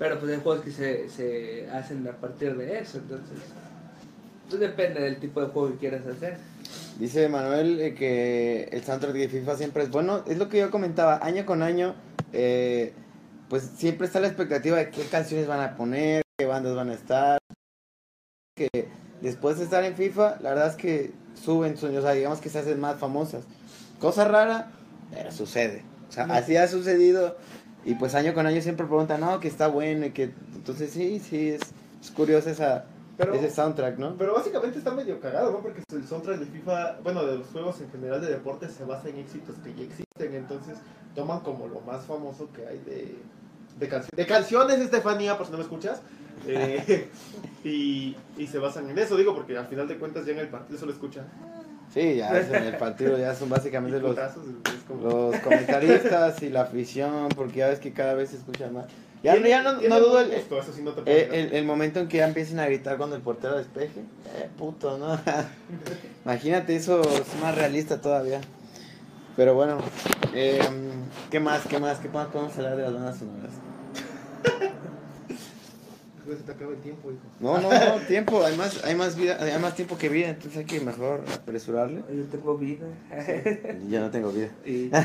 [0.00, 3.36] pero pues hay juegos que se, se hacen a partir de eso, entonces,
[4.48, 6.38] pues depende del tipo de juego que quieras hacer.
[6.98, 10.24] Dice Manuel eh, que el soundtrack de FIFA siempre es bueno.
[10.26, 11.94] Es lo que yo comentaba, año con año,
[12.32, 12.92] eh,
[13.50, 16.94] pues siempre está la expectativa de qué canciones van a poner, qué bandas van a
[16.94, 17.38] estar.
[18.56, 18.88] Que
[19.20, 22.48] después de estar en FIFA, la verdad es que suben, su- o sea, digamos que
[22.48, 23.44] se hacen más famosas.
[23.98, 24.70] Cosa rara,
[25.12, 25.84] pero sucede.
[26.08, 27.36] O sea, así ha sucedido.
[27.84, 30.32] Y pues año con año siempre preguntan, no, que está bueno y que...
[30.54, 31.60] Entonces sí, sí, es,
[32.02, 32.84] es curioso esa,
[33.16, 34.16] Pero, ese soundtrack, ¿no?
[34.18, 35.58] pero básicamente está medio cagado, ¿no?
[35.60, 39.08] Porque el soundtrack de FIFA, bueno, de los juegos en general de deportes se basa
[39.08, 40.76] en éxitos que ya existen, entonces
[41.14, 43.16] toman como lo más famoso que hay de,
[43.78, 46.02] de, cancio- de canciones, Estefanía, por si no me escuchas.
[46.46, 47.08] eh,
[47.64, 50.48] y, y se basan en eso, digo, porque al final de cuentas ya en el
[50.48, 51.26] partido solo escuchan
[51.92, 54.16] Sí, ya es en el partido ya son básicamente los,
[55.02, 58.86] los comentaristas y la afición, porque ya ves que cada vez se escucha más.
[59.22, 62.64] Ya, ya no, no dudo gusto, sí no el momento en que ya empiecen a
[62.64, 64.00] gritar cuando el portero despeje.
[64.00, 65.18] Eh, puto, ¿no?
[66.24, 68.40] Imagínate, eso es más realista todavía.
[69.36, 69.78] Pero bueno,
[70.34, 70.60] eh,
[71.30, 71.66] ¿qué más?
[71.66, 71.98] ¿Qué más?
[71.98, 73.52] ¿Qué más podemos hablar de las bandas sonoras?
[76.36, 77.20] Se te acaba el tiempo, hijo.
[77.40, 80.56] No, no, no, tiempo, hay más, hay más vida, hay más tiempo que vida, entonces
[80.58, 82.02] hay que mejor apresurarle.
[82.14, 82.86] Yo tengo vida.
[83.88, 84.48] Yo no tengo vida.
[84.66, 84.90] y,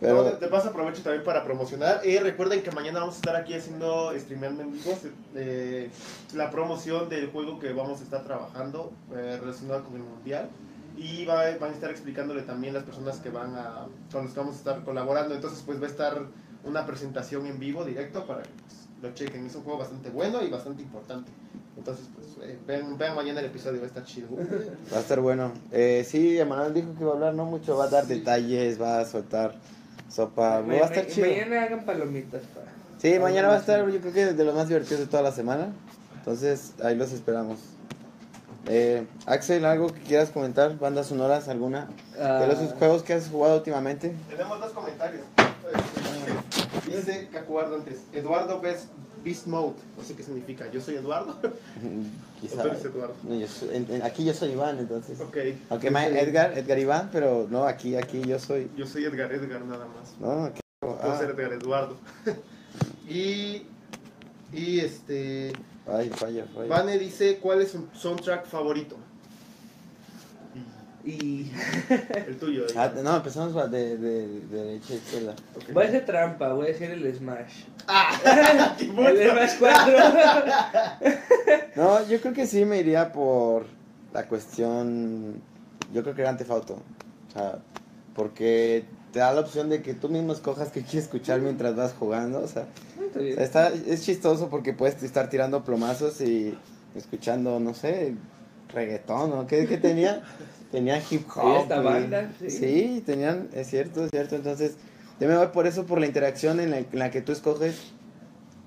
[0.00, 2.00] Pero No, de, de paso aprovecho también para promocionar.
[2.04, 4.92] Eh, recuerden que mañana vamos a estar aquí haciendo streameando en vivo
[5.34, 5.88] eh,
[6.34, 10.50] la promoción del juego que vamos a estar trabajando eh, relacionado con el mundial.
[10.98, 14.40] Y va- van a estar explicándole también las personas que van a, con las que
[14.40, 15.34] vamos a estar colaborando.
[15.34, 16.20] Entonces, pues va a estar
[16.64, 19.46] una presentación en vivo directo para que pues, lo chequen.
[19.46, 21.30] Es un juego bastante bueno y bastante importante.
[21.76, 24.28] Entonces, pues eh, vean, vean mañana el episodio, va a estar chido.
[24.92, 25.52] Va a estar bueno.
[25.72, 28.14] Eh, sí, Emanuel dijo que iba a hablar no mucho, va a dar Sí.
[28.14, 29.54] detalles, va a soltar
[30.08, 31.26] sopa, Ma- va a estar chido.
[31.28, 32.66] Mañana hagan palomitas para.
[32.98, 35.32] Sí, mañana va a estar, yo creo que de los más divertidos de toda la
[35.32, 35.68] semana.
[36.18, 37.58] Entonces, ahí los esperamos.
[38.68, 40.76] Eh, Axel, ¿algo que quieras comentar?
[40.78, 41.88] ¿Bandas sonoras alguna?
[42.16, 44.12] De los juegos que has jugado últimamente.
[44.28, 45.22] Tenemos dos comentarios.
[46.84, 48.86] Dice Cacuardo antes, Eduardo Beast,
[49.24, 49.74] Beast Mode.
[49.96, 50.70] No sé qué significa.
[50.70, 51.32] Yo soy Eduardo.
[51.42, 52.62] o Quizá.
[52.62, 53.14] tú eres Eduardo.
[53.22, 55.20] No, yo soy- en- en- aquí yo soy Iván, entonces.
[55.20, 55.36] Ok.
[55.70, 58.70] Aunque Edgar, Edgar Iván, pero no, aquí, aquí yo soy.
[58.76, 60.14] Yo soy Edgar, Edgar nada más.
[60.20, 61.96] No, aquí- Puedo ah, ser Edgar Eduardo.
[63.08, 63.62] y,
[64.52, 65.52] y este.
[65.86, 66.68] ay, falla, falla.
[66.68, 68.96] Vane dice: ¿Cuál es su soundtrack favorito?
[71.06, 71.52] Y
[72.26, 72.66] El tuyo.
[72.76, 75.34] Ah, no, empezamos de, de, de derecha a izquierda.
[75.72, 77.62] Voy a hacer trampa, voy a decir el Smash.
[77.86, 78.74] ¡Ah!
[78.78, 79.30] ¡Qué El!
[79.30, 79.96] Smash 4.
[81.76, 83.66] No, yo creo que sí me iría por
[84.12, 85.40] la cuestión.
[85.92, 86.74] Yo creo que Grand Theft Auto.
[87.28, 87.58] O sea,
[88.14, 91.92] porque te da la opción de que tú mismo escojas qué quieres escuchar mientras vas
[91.92, 92.40] jugando.
[92.40, 92.64] O sea,
[93.06, 93.38] Está bien.
[93.38, 96.58] está, es chistoso porque puedes estar tirando plomazos y
[96.96, 98.14] escuchando, no sé,
[98.72, 99.46] reggaetón, ¿no?
[99.46, 100.22] ¿Qué, qué tenía?
[100.76, 101.62] Tenía hip hop.
[101.62, 102.50] Esta banda, sí.
[102.50, 104.36] sí, tenían, es cierto, es cierto.
[104.36, 104.76] Entonces,
[105.18, 107.94] yo me voy por eso, por la interacción en la, en la que tú escoges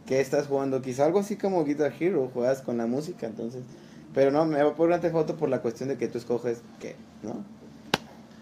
[0.08, 0.82] qué estás jugando.
[0.82, 3.62] Quizá algo así como Guitar Hero, juegas con la música, entonces.
[4.16, 6.64] Pero no, me voy por Grand Theft Auto por la cuestión de que tú escoges
[6.80, 7.46] qué, ¿no?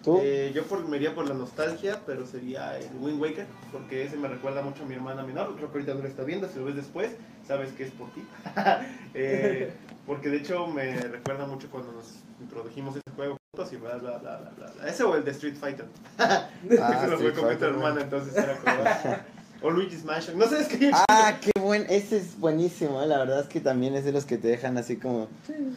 [0.01, 0.21] ¿Tú?
[0.23, 4.15] Eh, yo por, me iría por la nostalgia, pero sería el Wind Waker, porque ese
[4.15, 5.57] me recuerda mucho a mi hermana menor.
[5.57, 7.11] Creo que ahorita no lo está viendo, si lo ves después,
[7.45, 8.23] sabes que es por ti.
[9.19, 9.73] Eh,
[10.05, 14.17] porque de hecho me recuerda mucho cuando nos introdujimos ese juego juntos y bla, bla,
[14.17, 14.71] bla, bla, bla.
[14.75, 14.87] bla.
[14.89, 15.85] Ese o el de Street Fighter.
[16.19, 18.83] Ah, Ese lo fue con mi hermana, entonces era como.
[19.61, 20.37] o Luigi's Mansion.
[20.37, 20.91] No sé, es que.
[20.93, 23.07] Ah, qué buen, ese es buenísimo, ¿eh?
[23.07, 25.27] la verdad es que también es de los que te dejan así como,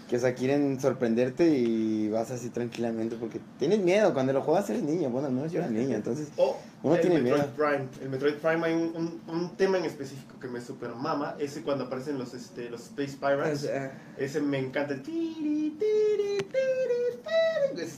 [0.08, 4.68] que o sea, quieren sorprenderte y vas así tranquilamente porque tienes miedo, cuando lo juegas
[4.70, 7.54] eres niño, bueno, no yo era niño, entonces, O Uno el tiene Metroid miedo.
[7.56, 7.88] Prime.
[8.02, 11.36] El Metroid Prime hay un, un, un tema en específico que me super mama.
[11.38, 13.60] Ese cuando aparecen los, este, los Space O Pirates.
[13.60, 14.94] sea, Ese me encanta.
[14.94, 15.02] el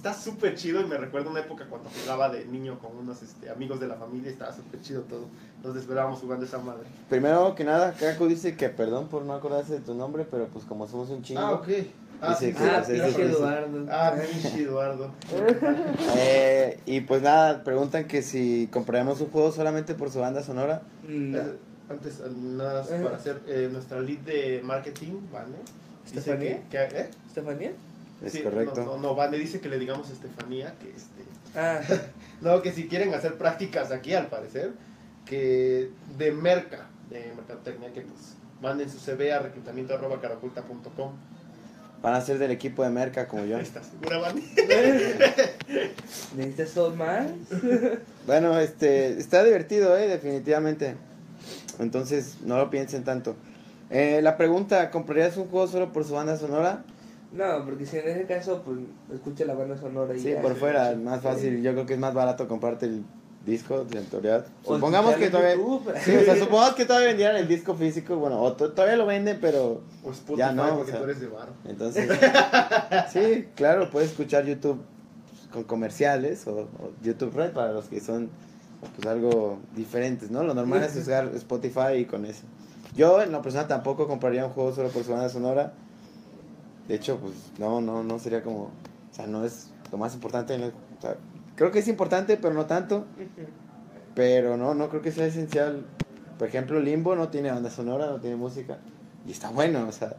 [0.03, 3.49] Está súper chido y me recuerda una época cuando jugaba de niño con unos este,
[3.51, 4.33] amigos de la familia.
[4.33, 5.27] Estaba súper chido todo.
[5.63, 6.83] Nos desvelábamos jugando esa madre.
[7.09, 10.65] primero que nada, Kaku dice que perdón por no acordarse de tu nombre, pero pues
[10.65, 11.69] como somos un chingo, Ah, ok.
[12.21, 13.31] Ah, Dice sí, que, sí, ah, pues, es difícil.
[13.31, 13.87] Eduardo.
[13.93, 15.11] Ah, pinche Eduardo.
[16.17, 20.83] Eh, y pues nada, preguntan que si compraríamos un juego solamente por su banda sonora,
[21.07, 21.39] No.
[21.39, 21.57] Eh,
[21.89, 25.13] Antes, eh, nada más para hacer eh, nuestra lead de marketing.
[26.07, 26.63] Dice ¿Estefanía?
[26.71, 27.11] que, que- ¿eh?
[27.29, 27.73] ¿Estefanía?
[28.25, 28.85] Es Sí, correcto.
[28.85, 31.23] No, no, no, Vane dice que le digamos a Estefanía que este.
[31.55, 31.81] Ah,
[32.41, 34.73] No, que si quieren hacer prácticas aquí, al parecer,
[35.25, 41.13] que de merca, de mercadotecnia, que pues manden su CV a reclutamiento arroba caraculta.com.
[42.03, 43.59] Van a ser del equipo de Merca como yo.
[43.59, 44.43] ¿Estás segura, Vane?
[46.37, 47.29] ¿necesitas dos más?
[48.27, 50.95] Bueno, este, está divertido, eh, definitivamente.
[51.81, 53.35] Entonces, no lo piensen tanto.
[53.91, 56.85] Eh, la pregunta, ¿comprarías un juego solo por su banda sonora?
[57.33, 58.79] No, porque si en ese caso, pues
[59.15, 60.43] escucha la banda sonora y Sí, ya.
[60.43, 61.63] por sí, fuera, más fácil.
[61.63, 63.05] Yo creo que es más barato comprarte el
[63.47, 64.47] disco de autoridad.
[64.65, 65.53] O Supongamos que todavía...
[65.55, 65.93] en YouTube.
[66.05, 69.07] Sí, o sea, supongamos que todavía vendieran el disco físico, bueno, o to- todavía lo
[69.07, 69.81] venden, pero...
[70.05, 71.01] O Spotify, Ya no, o porque sea.
[71.01, 71.49] tú eres de bar.
[71.65, 72.09] Entonces,
[73.13, 74.81] sí, claro, puedes escuchar YouTube
[75.53, 78.31] con comerciales o, o YouTube Red para los que son
[78.97, 80.43] pues algo diferentes, ¿no?
[80.43, 82.43] Lo normal es usar Spotify y con eso.
[82.95, 85.73] Yo en la persona tampoco compraría un juego solo por su banda sonora.
[86.89, 88.71] De hecho, pues no, no, no sería como, o
[89.15, 90.55] sea, no es lo más importante.
[90.55, 91.17] en el- o sea,
[91.57, 93.07] creo que es importante, pero no tanto.
[94.15, 95.85] Pero no, no creo que sea esencial.
[96.39, 98.79] Por ejemplo, Limbo no tiene banda sonora, no tiene música.
[99.27, 100.17] Y está bueno, o sea,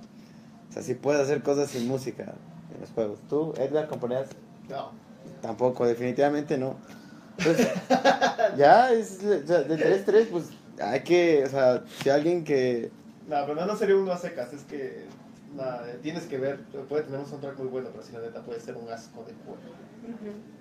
[0.69, 2.33] o sea, sí puedes hacer cosas sin música
[2.73, 3.19] en los juegos.
[3.29, 4.29] ¿Tú, Edgar, comprarías?
[4.69, 4.91] No.
[5.41, 6.75] Tampoco, definitivamente no.
[7.43, 7.57] Pues,
[8.57, 10.45] ya, es, o sea, de 3-3, pues
[10.81, 12.91] hay que, o sea, si alguien que...
[13.27, 15.05] No, pero no sería uno a secas, es que
[15.55, 18.59] nada, tienes que ver, puede tener un soundtrack muy bueno, pero si la neta puede
[18.59, 19.59] ser un asco de juego.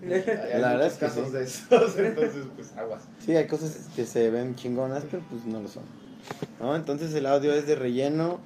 [0.03, 1.33] Hay, hay La muchos es que casos sí.
[1.33, 3.03] de esos, entonces pues aguas.
[3.19, 5.83] Sí, hay cosas que se ven chingonas, pero pues no lo son.
[6.61, 6.77] ¿No?
[6.77, 8.39] Entonces el audio es de relleno.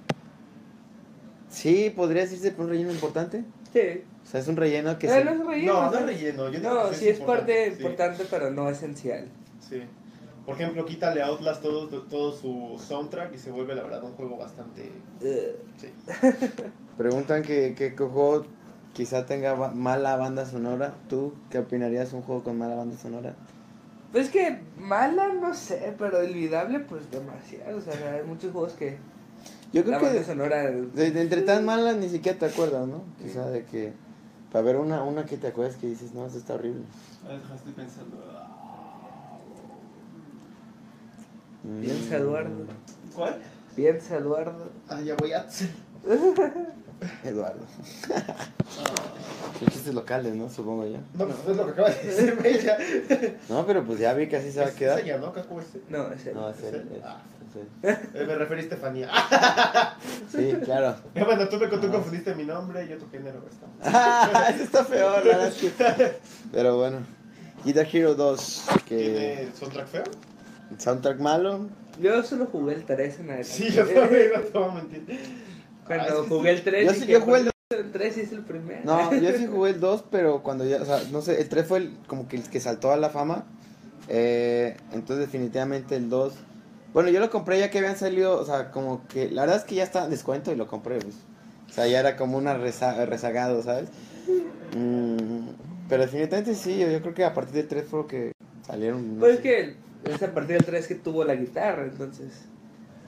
[1.50, 3.44] Sí, podría decirse por un relleno importante.
[3.72, 4.02] Sí.
[4.24, 5.24] O sea, es un relleno que No, se...
[5.24, 5.72] no es relleno.
[5.72, 7.82] No, no es relleno, yo No, sí es parte sí.
[7.82, 9.26] importante, pero no esencial.
[9.68, 9.82] Sí.
[10.46, 14.12] Por ejemplo, quítale a Outlast todo, todo su soundtrack y se vuelve la verdad un
[14.12, 14.92] juego bastante...
[15.20, 15.88] Sí.
[16.96, 18.46] Preguntan que, que, qué juego
[18.94, 20.94] quizá tenga ba- mala banda sonora.
[21.10, 23.34] ¿Tú qué opinarías de un juego con mala banda sonora?
[24.12, 27.76] Pues que mala, no sé, pero olvidable, pues demasiado.
[27.78, 28.96] O sea, hay muchos juegos que
[29.72, 30.62] Yo la creo banda que sonora.
[30.70, 33.02] de, de entre tan malas ni siquiera te acuerdas, ¿no?
[33.20, 33.92] Quizá de que...
[34.52, 36.84] Para ver una, una que te acuerdas que dices, no, eso está horrible.
[37.26, 38.16] A ver, estoy pensando...
[41.55, 41.55] Mm.
[41.80, 42.50] Piensa, Eduardo.
[43.14, 43.36] ¿Cuál?
[43.74, 44.70] Piensa, Eduardo.
[44.88, 45.46] Ah, ya voy a...
[47.24, 47.60] Eduardo.
[49.58, 50.48] Son chistes locales, ¿no?
[50.50, 50.98] Supongo yo.
[51.14, 52.78] No, pues es lo que acaba de decirme ella.
[53.48, 55.00] No, pero pues ya vi que así se va a Es quedar.
[55.00, 55.32] ella, ¿no?
[55.32, 55.80] Caco ese.
[55.88, 56.32] No, ese.
[56.32, 56.74] No, es ¿Es él.
[56.74, 56.88] él?
[56.96, 57.20] es- Ah.
[57.48, 57.68] es él.
[58.14, 59.10] Eh, me referí a Estefanía.
[60.30, 60.96] Sí, claro.
[61.14, 61.90] Eh, bueno, tú, me, tú Ah.
[61.92, 63.40] confundiste mi nombre y yo tu género.
[63.82, 66.18] Ah, eso está peor, la verdad es que-
[66.52, 66.98] Pero bueno.
[67.64, 70.04] Guitar Hero 2, que ¿Tiene soundtrack feo?
[70.78, 71.68] Soundtrack malo.
[72.00, 73.44] Yo solo jugué el 3 en adelante.
[73.48, 75.18] Sí, yo también, no te voy a mentir.
[75.86, 76.86] Cuando Ah, jugué el 3.
[76.86, 78.80] Yo sí- yo jugué el El 3 es el primero.
[78.84, 81.66] No, yo sí jugué el 2, pero cuando ya, o sea, no sé, el 3
[81.66, 83.44] fue el, como que el que saltó a la fama.
[84.08, 86.34] Eh, entonces definitivamente el 2.
[86.92, 89.64] Bueno, yo lo compré ya que habían salido, o sea, como que la verdad es
[89.64, 91.14] que ya estaba en descuento y lo compré, pues.
[91.68, 93.88] O sea, ya era como una reza- rezagado, ¿sabes?
[94.76, 95.48] Mm,
[95.88, 98.32] pero definitivamente sí, yo, yo creo que a partir del 3 fue lo que
[98.66, 99.14] salieron.
[99.14, 99.42] no Pues es sé.
[99.42, 99.76] que
[100.10, 102.32] es a partir del 3 que tuvo la guitarra, entonces.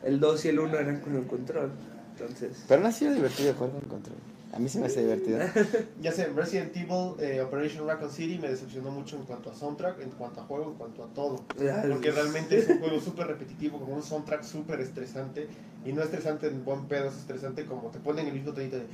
[0.02, 1.70] El 2 y el 1 eran con el control.
[2.12, 2.64] Entonces.
[2.68, 4.16] Pero no ha sido divertido jugar con control.
[4.52, 5.38] A mí se me hace divertido.
[6.00, 10.00] Ya sé, Resident Evil eh, Operation Raccoon City me decepcionó mucho en cuanto a soundtrack,
[10.00, 11.44] en cuanto a juego, en cuanto a todo.
[11.46, 15.48] Porque realmente es un juego súper repetitivo, con un soundtrack súper estresante.
[15.84, 18.86] Y no estresante en buen pedo, es estresante como te ponen el mismo tonito de.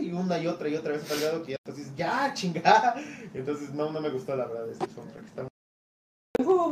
[0.00, 2.94] Y una y otra y otra vez al que ya entonces ya chingada.
[3.34, 5.26] Entonces no, no me gustó la verdad este soundtrack.
[5.26, 5.51] Está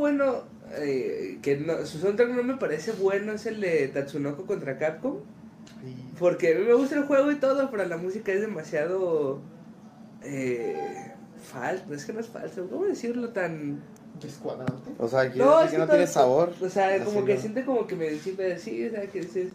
[0.01, 0.43] bueno,
[0.77, 5.19] eh, que no, su soundtrack no me parece bueno, es el de Tatsunoko contra Capcom.
[6.19, 9.41] Porque a mí me gusta el juego y todo, pero la música es demasiado.
[10.23, 10.77] Eh,
[11.43, 13.81] falsa, es que no es falso, ¿cómo decirlo tan.?
[14.21, 14.91] descuadrante.
[14.99, 16.53] O sea, quiere No, decir es que no tiene sabor.
[16.61, 17.41] O sea, como que no.
[17.41, 19.51] siente como que me siempre sí, o sea, que eh,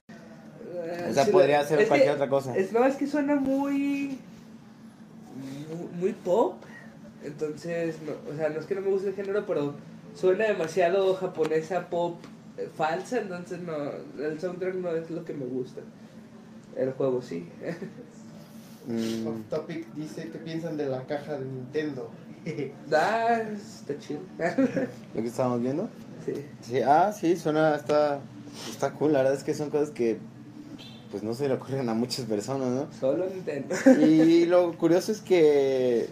[1.09, 2.57] O sea, sí, podría es ser que- cualquier otra cosa.
[2.57, 4.17] Es, no, es que suena muy,
[5.35, 5.99] muy.
[5.99, 6.55] muy pop.
[7.23, 9.75] Entonces, no, o sea, no es que no me guste el género, pero
[10.15, 12.17] suena demasiado japonesa pop
[12.57, 13.19] eh, falsa.
[13.19, 13.75] Entonces, no,
[14.23, 15.81] el soundtrack no es lo que me gusta.
[16.75, 17.47] El juego sí.
[18.87, 22.09] Mm, Off Topic dice que piensan de la caja de Nintendo.
[22.93, 24.19] ah, está chido.
[25.15, 25.89] Lo que estábamos viendo.
[26.25, 26.33] sí.
[26.61, 28.19] Sí, ah, sí, suena, está,
[28.69, 29.13] está cool.
[29.13, 30.19] La verdad es que son cosas que,
[31.09, 32.87] pues no se le ocurren a muchas personas, ¿no?
[32.99, 33.75] Solo Nintendo.
[33.99, 36.07] Y lo curioso es que,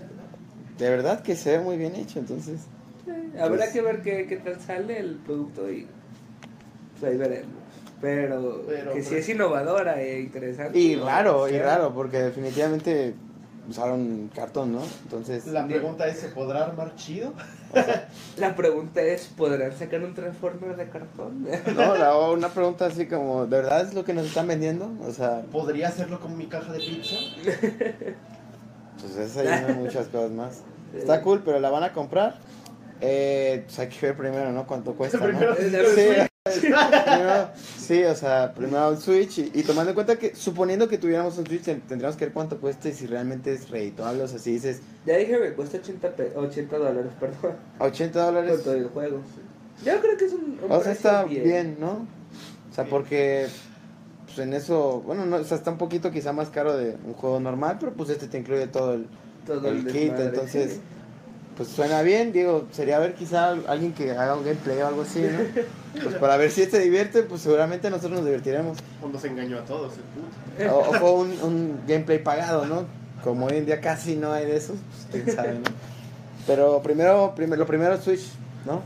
[0.77, 2.61] de verdad que se ve muy bien hecho, entonces.
[3.39, 5.87] Habrá que ver qué, qué tal sale el producto y
[6.99, 7.51] pues ahí veremos.
[8.01, 10.77] Pero, Pero, que sí pero- es innovadora e interesante.
[10.77, 11.05] Y ¿no?
[11.05, 13.13] raro, y raro, porque definitivamente
[13.69, 14.81] usaron cartón, ¿no?
[15.03, 17.31] Entonces, La pregunta es: ¿se podrá armar chido?
[18.37, 21.47] La pregunta es, ¿podrán sacar un Transformer de cartón?
[21.75, 24.91] no, la, una pregunta así como, ¿de verdad es lo que nos están vendiendo?
[25.07, 27.15] O sea, ¿Podría hacerlo como mi caja de pizza?
[28.99, 30.61] pues eso hay muchas cosas más.
[30.93, 32.35] Está cool, pero la van a comprar.
[33.01, 34.65] Eh, pues hay que ver primero, ¿no?
[34.65, 35.39] Cuánto cuesta, ¿no?
[35.55, 36.07] Sí,
[36.43, 40.97] primero, sí, o sea, primero un Switch y, y tomando en cuenta que, suponiendo que
[40.97, 44.27] tuviéramos un Switch, ten- tendríamos que ver cuánto cuesta y si realmente es redituable, o
[44.27, 48.63] sea, si dices Ya dije que cuesta 80, pe- 80 dólares, perdón, 80 con dólares,
[48.63, 49.19] todo el juego.
[49.85, 52.05] Yo creo que es un, un o sea, está bien, ¿no?
[52.71, 53.47] O sea, porque
[54.25, 57.13] pues en eso, bueno, no, o sea, está un poquito quizá más caro de un
[57.13, 59.07] juego normal, pero pues este te incluye todo el,
[59.45, 60.81] Todo el el kit, entonces, sí.
[61.55, 65.21] pues suena bien, digo, sería ver quizá alguien que haga un gameplay o algo así,
[65.21, 65.63] ¿no?
[66.01, 68.77] Pues para ver si este divierte, pues seguramente nosotros nos divertiremos.
[68.99, 70.03] Cuando se engañó a todos, el
[70.65, 70.75] puto.
[70.75, 72.85] O, o fue un, un gameplay pagado, ¿no?
[73.23, 74.77] Como hoy en día casi no hay de esos,
[75.11, 75.61] pues quién sabe, ¿no?
[76.47, 78.25] Pero primero, primero lo primero es Switch,
[78.65, 78.81] ¿no?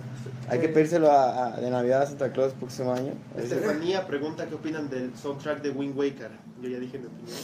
[0.50, 3.14] Hay que pedírselo a, a- de Navidad a Santa Claus el próximo año.
[3.38, 6.30] Estefanía pregunta qué opinan del soundtrack de Wind Waker.
[6.62, 7.38] Yo ya dije mi opinión.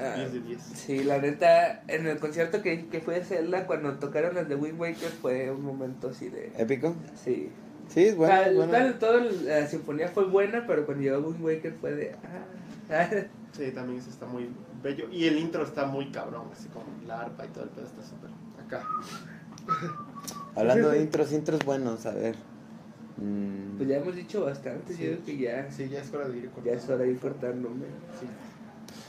[0.00, 0.62] Ah, 10 de 10.
[0.62, 4.54] Sí, la neta, en el concierto que, que fue de Zelda, cuando tocaron el de
[4.56, 6.52] Wind Waker, fue un momento así de...
[6.58, 6.94] ¿Épico?
[7.22, 7.50] Sí.
[7.88, 8.34] Sí, es bueno.
[8.56, 8.72] Bueno.
[8.72, 12.12] tal- toda la sinfonía fue buena, pero cuando llegó Wind Waker fue de...
[12.90, 13.08] ah,
[13.52, 14.48] Sí, también ese está muy
[14.82, 15.08] bello.
[15.12, 18.02] Y el intro está muy cabrón, así como la arpa y todo el pedo está
[18.02, 18.30] súper
[18.64, 18.82] acá.
[20.54, 22.34] Hablando de intros, intros buenos, a ver.
[23.18, 25.04] Mm, pues ya hemos dicho bastante, Sí.
[25.04, 27.10] yo creo que ya, Sí, ya es hora de ir con ya es hora de
[27.10, 27.84] ir cortándome.
[28.20, 28.26] Sí.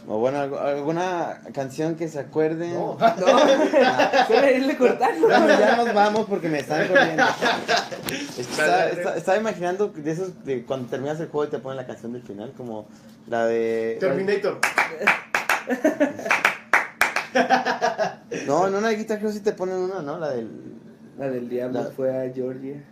[0.07, 2.73] O bueno, algo- alguna canción que se acuerden.
[2.73, 2.97] No.
[3.17, 5.27] No, irle cortando.
[5.27, 7.23] Bueno, ya nos vamos porque me están corriendo.
[8.37, 11.85] Estaba, estaba- estaba imaginando de esos de cuando terminas el juego y te ponen la
[11.87, 12.87] canción del final, como
[13.27, 13.97] la de.
[13.99, 14.59] Terminator.
[18.47, 20.19] No, en una de Guitar Hero sí te ponen una, ¿no?
[20.19, 20.49] La del.
[21.17, 22.83] La del diablo La- fue a Georgia.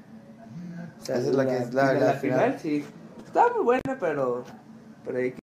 [1.01, 2.57] O sea, Esa es la que es la- la final.
[2.61, 2.85] sí.
[3.25, 4.43] Estaba muy buena, pero...
[5.05, 5.40] Pero hay que...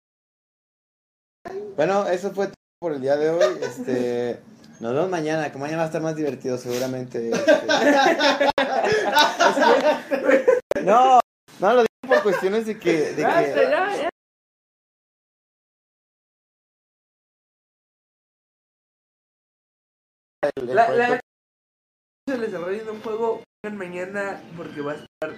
[1.76, 3.58] Bueno, eso fue todo por el día de hoy.
[3.62, 4.40] Este.
[4.80, 7.30] Nos vemos mañana, que mañana va a estar más divertido seguramente.
[7.30, 7.52] este.
[10.84, 11.18] No,
[11.60, 12.92] no lo digo por cuestiones de que.
[13.14, 14.08] De que el-
[20.68, 21.20] el La, la...
[22.26, 25.34] Desarrollo de un juego mañana porque va a estar...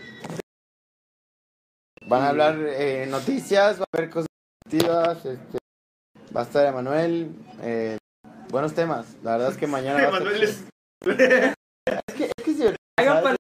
[2.09, 4.29] Van a hablar eh, noticias, va a haber cosas
[4.65, 5.59] activas, este,
[6.37, 7.97] va a estar Emanuel, eh,
[8.51, 9.17] buenos temas.
[9.23, 10.65] La verdad es que mañana va a estar es
[11.07, 13.37] Es que, es que divertido, Hagan ¿sabes?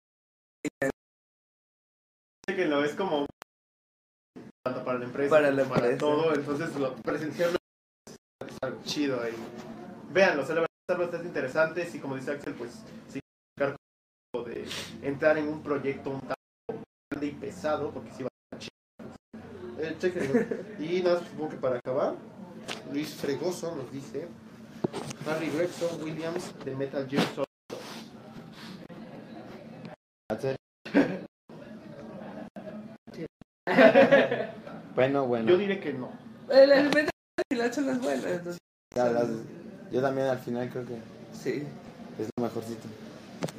[2.47, 3.27] que lo es como
[4.65, 5.99] tanto para la empresa, Para la empresa.
[5.99, 7.59] todo, entonces lo presenciarlo
[8.09, 9.35] es algo chido ahí.
[10.11, 12.71] Véanlo, se lo van a estar bastante interesantes y como dice Axel, pues
[13.09, 13.21] sí
[14.45, 14.67] de
[15.03, 16.35] entrar en un proyecto un tanto
[17.11, 20.35] grande y pesado, porque sí va a estar chido.
[20.39, 20.77] Eh.
[20.79, 22.15] Y nada, supongo que para acabar,
[22.93, 24.27] Luis Fregoso nos dice
[25.29, 27.47] Harry Gregson Williams de Metal Gear Solid.
[34.95, 35.49] Bueno, bueno.
[35.51, 36.11] Yo diré que no.
[36.49, 37.11] El, el Metal
[37.51, 38.25] final son las buenas.
[38.25, 38.59] entonces,
[38.95, 39.29] Ya, las-
[39.93, 40.95] yo también al final creo que
[41.33, 41.63] sí,
[42.19, 42.89] es lo mejorcito.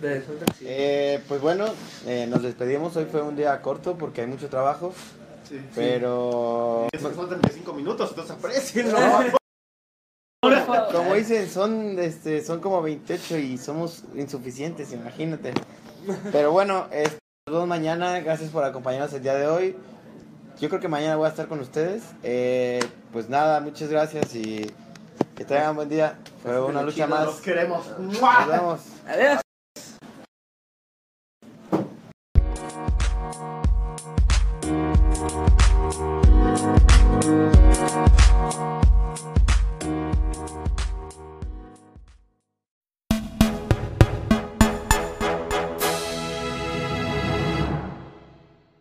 [0.01, 0.21] de
[0.57, 0.65] sí.
[0.67, 1.65] Eh, pues bueno,
[2.07, 2.95] eh, nos despedimos.
[2.95, 4.93] Hoy fue un día corto porque hay mucho trabajo.
[5.47, 5.61] Sí.
[5.75, 8.91] Pero son 35 minutos, entonces aprecien,
[10.91, 15.53] como dicen, son, este, son como 28 y somos insuficientes, imagínate.
[16.31, 17.17] Pero bueno, este,
[17.47, 18.19] nos vemos mañana.
[18.19, 19.75] Gracias por acompañarnos el día de hoy.
[20.59, 22.03] Yo creo que mañana voy a estar con ustedes.
[22.23, 22.79] Eh,
[23.11, 24.71] pues nada, muchas gracias y
[25.35, 26.17] que tengan buen día.
[26.43, 27.25] Fue una lucha más.
[27.25, 27.85] Los queremos.
[27.99, 28.81] Nos vemos.
[29.07, 29.46] Adiós.